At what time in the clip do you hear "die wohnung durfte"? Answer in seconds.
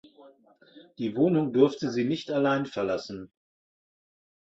0.97-1.91